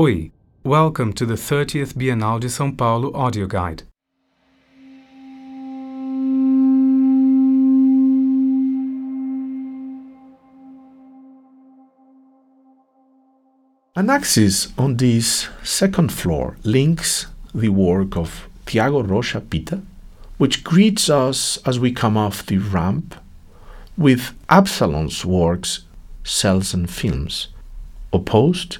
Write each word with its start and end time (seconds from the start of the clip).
Oi, 0.00 0.30
welcome 0.64 1.12
to 1.12 1.26
the 1.26 1.34
30th 1.34 1.92
Bienal 1.92 2.40
de 2.40 2.46
São 2.46 2.74
Paulo 2.74 3.12
audio 3.12 3.46
guide. 3.46 3.82
An 13.94 14.08
axis 14.08 14.72
on 14.78 14.96
this 14.96 15.50
second 15.62 16.10
floor 16.10 16.56
links 16.64 17.26
the 17.54 17.68
work 17.68 18.16
of 18.16 18.48
Thiago 18.64 19.06
Rocha 19.06 19.42
Pitta, 19.42 19.82
which 20.38 20.64
greets 20.64 21.10
us 21.10 21.58
as 21.66 21.78
we 21.78 21.92
come 21.92 22.16
off 22.16 22.46
the 22.46 22.56
ramp, 22.56 23.16
with 23.98 24.32
Absalon's 24.48 25.26
works, 25.26 25.84
Cells 26.24 26.72
and 26.72 26.88
Films, 26.88 27.48
opposed, 28.14 28.78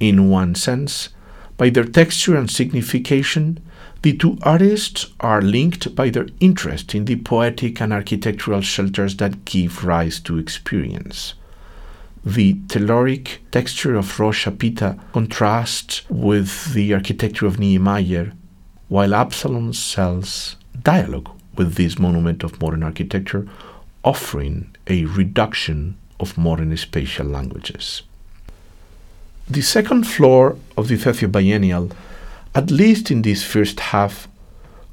in 0.00 0.28
one 0.28 0.54
sense, 0.54 1.10
by 1.56 1.70
their 1.70 1.84
texture 1.84 2.36
and 2.36 2.50
signification, 2.50 3.60
the 4.02 4.16
two 4.16 4.36
artists 4.42 5.06
are 5.20 5.40
linked 5.40 5.94
by 5.94 6.10
their 6.10 6.26
interest 6.40 6.94
in 6.94 7.06
the 7.06 7.16
poetic 7.16 7.80
and 7.80 7.92
architectural 7.92 8.60
shelters 8.60 9.16
that 9.16 9.44
give 9.44 9.84
rise 9.84 10.20
to 10.20 10.36
experience. 10.36 11.34
The 12.24 12.54
telluric 12.68 13.38
texture 13.50 13.94
of 13.94 14.18
Rocha 14.18 14.50
Pitta 14.50 14.98
contrasts 15.12 16.02
with 16.10 16.74
the 16.74 16.92
architecture 16.92 17.46
of 17.46 17.58
Niemeyer, 17.58 18.32
while 18.88 19.14
Absalon 19.14 19.72
cells 19.72 20.56
dialogue 20.82 21.30
with 21.56 21.74
this 21.74 21.98
monument 21.98 22.42
of 22.42 22.60
modern 22.60 22.82
architecture, 22.82 23.46
offering 24.02 24.74
a 24.86 25.04
reduction 25.04 25.96
of 26.18 26.36
modern 26.36 26.76
spatial 26.76 27.26
languages. 27.26 28.02
The 29.54 29.62
second 29.62 30.02
floor 30.08 30.56
of 30.76 30.88
the 30.88 30.96
30th 30.96 31.30
Biennial, 31.30 31.92
at 32.56 32.72
least 32.72 33.12
in 33.12 33.22
this 33.22 33.44
first 33.44 33.78
half, 33.78 34.26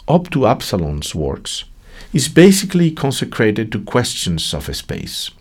up 0.08 0.30
to 0.30 0.46
Absalon's 0.46 1.16
works, 1.16 1.64
is 2.14 2.30
basically 2.30 2.92
consecrated 2.92 3.72
to 3.72 3.82
questions 3.82 4.54
of 4.54 4.76
space. 4.76 5.32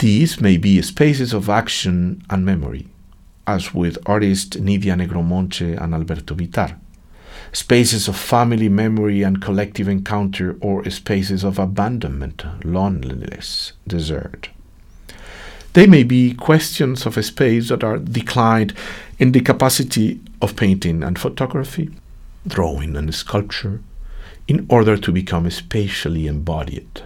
These 0.00 0.40
may 0.40 0.56
be 0.56 0.82
spaces 0.82 1.32
of 1.32 1.48
action 1.48 2.24
and 2.28 2.44
memory, 2.44 2.88
as 3.46 3.72
with 3.72 3.96
artists 4.06 4.58
Nydia 4.58 4.96
Negromonte 4.96 5.80
and 5.80 5.94
Alberto 5.94 6.34
Bitar, 6.34 6.76
spaces 7.52 8.08
of 8.08 8.16
family 8.16 8.68
memory 8.68 9.22
and 9.22 9.40
collective 9.40 9.86
encounter, 9.86 10.56
or 10.60 10.82
spaces 10.90 11.44
of 11.44 11.60
abandonment, 11.60 12.44
loneliness, 12.64 13.74
desert. 13.86 14.48
They 15.74 15.86
may 15.86 16.02
be 16.02 16.34
questions 16.34 17.06
of 17.06 17.16
a 17.16 17.22
space 17.22 17.70
that 17.70 17.82
are 17.82 17.96
declined 17.96 18.74
in 19.18 19.32
the 19.32 19.40
capacity 19.40 20.20
of 20.42 20.54
painting 20.54 21.02
and 21.02 21.18
photography, 21.18 21.90
drawing 22.46 22.94
and 22.94 23.14
sculpture, 23.14 23.80
in 24.46 24.66
order 24.68 24.98
to 24.98 25.12
become 25.12 25.48
spatially 25.50 26.26
embodied, 26.26 27.02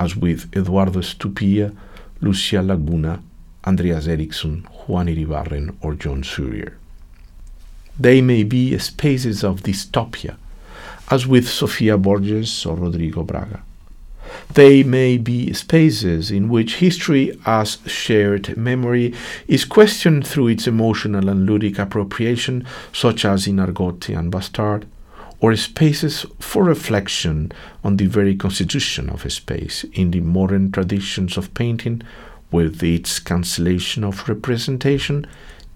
as 0.00 0.16
with 0.16 0.50
Eduardo 0.56 1.00
Stupia 1.00 1.76
Lucia 2.22 2.62
Laguna, 2.62 3.22
Andreas 3.66 4.06
Eriksson, 4.06 4.66
Juan 4.86 5.08
Iribarren, 5.08 5.76
or 5.82 5.94
John 5.94 6.22
Zurier. 6.22 6.74
They 7.98 8.22
may 8.22 8.44
be 8.44 8.78
spaces 8.78 9.44
of 9.44 9.62
dystopia, 9.62 10.36
as 11.10 11.26
with 11.26 11.48
Sofia 11.48 11.98
Borges 11.98 12.64
or 12.64 12.76
Rodrigo 12.76 13.22
Braga. 13.22 13.62
They 14.54 14.82
may 14.82 15.18
be 15.18 15.52
spaces 15.52 16.30
in 16.30 16.48
which 16.48 16.76
history 16.76 17.38
as 17.44 17.78
shared 17.86 18.56
memory 18.56 19.12
is 19.46 19.64
questioned 19.64 20.26
through 20.26 20.48
its 20.48 20.66
emotional 20.66 21.28
and 21.28 21.46
ludic 21.46 21.78
appropriation, 21.78 22.66
such 22.92 23.24
as 23.24 23.46
in 23.46 23.56
Argote 23.56 24.16
and 24.16 24.30
Bastard, 24.30 24.86
or 25.40 25.54
spaces 25.56 26.24
for 26.38 26.64
reflection 26.64 27.52
on 27.84 27.98
the 27.98 28.06
very 28.06 28.34
constitution 28.34 29.10
of 29.10 29.26
a 29.26 29.30
space 29.30 29.84
in 29.92 30.10
the 30.10 30.20
modern 30.20 30.72
traditions 30.72 31.36
of 31.36 31.52
painting, 31.52 32.02
with 32.50 32.82
its 32.82 33.18
cancellation 33.18 34.04
of 34.04 34.26
representation, 34.28 35.26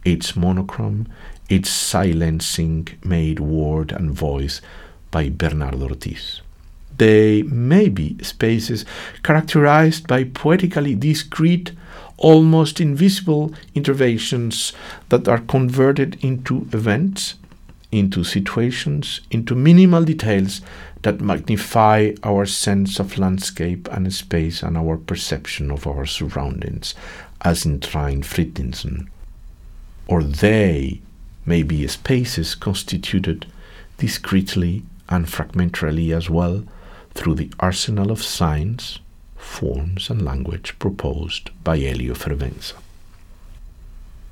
its 0.05 0.35
monochrome, 0.35 1.07
its 1.51 1.69
silencing 1.69 2.89
made 3.05 3.41
word 3.41 3.93
and 3.93 4.13
voice 4.13 4.63
by 5.11 5.29
Bernardo 5.29 5.89
Ortiz. 5.89 6.41
They 7.01 7.45
may 7.45 7.89
be 7.89 8.19
spaces 8.21 8.85
characterized 9.23 10.07
by 10.07 10.25
poetically 10.25 10.95
discrete, 10.95 11.73
almost 12.19 12.79
invisible 12.79 13.55
interventions 13.75 14.75
that 15.09 15.27
are 15.27 15.39
converted 15.39 16.23
into 16.23 16.69
events 16.75 17.37
into 17.91 18.23
situations, 18.23 19.23
into 19.31 19.55
minimal 19.55 20.05
details 20.05 20.61
that 21.01 21.23
magnify 21.23 22.13
our 22.23 22.45
sense 22.45 23.01
of 23.01 23.17
landscape 23.17 23.89
and 23.91 24.13
space 24.13 24.63
and 24.63 24.77
our 24.77 24.99
perception 24.99 25.71
of 25.71 25.87
our 25.87 26.05
surroundings, 26.05 26.95
as 27.41 27.65
in 27.65 27.81
Trine 27.81 28.23
Fridtjonsen. 28.23 29.09
Or 30.07 30.23
they 30.23 31.01
may 31.47 31.63
be 31.63 31.89
spaces 31.89 32.55
constituted 32.55 33.47
discretely 33.97 34.83
and 35.09 35.25
fragmentarily 35.25 36.15
as 36.15 36.29
well 36.29 36.63
through 37.15 37.35
the 37.35 37.53
arsenal 37.61 38.11
of 38.11 38.23
signs, 38.23 38.99
forms, 39.37 40.11
and 40.11 40.23
language 40.23 40.79
proposed 40.79 41.51
by 41.65 41.79
Hélio 41.79 42.17
Fervenza. 42.17 42.75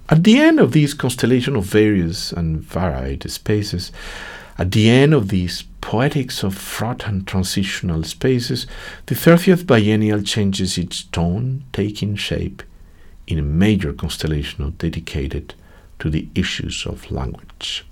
At 0.09 0.25
the 0.25 0.39
end 0.39 0.59
of 0.59 0.73
this 0.73 0.95
constellation 0.95 1.55
of 1.55 1.65
various 1.65 2.33
and 2.33 2.61
varied 2.61 3.31
spaces, 3.31 3.93
at 4.57 4.73
the 4.73 4.89
end 4.89 5.13
of 5.13 5.29
these 5.29 5.65
poetics 5.81 6.43
of 6.43 6.55
fraught 6.55 7.07
and 7.07 7.27
transitional 7.27 8.03
spaces, 8.05 8.67
the 9.07 9.15
30th 9.15 9.67
biennial 9.67 10.23
changes 10.23 10.79
its 10.79 11.05
tone, 11.05 11.65
taking 11.73 12.17
shape 12.17 12.63
in 13.27 13.39
a 13.39 13.43
major 13.43 13.93
constellation 13.93 14.75
dedicated 14.79 15.55
to 15.99 16.11
the 16.11 16.29
issues 16.35 16.87
of 16.87 17.11
language. 17.11 17.85